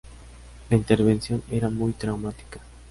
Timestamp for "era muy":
1.51-1.91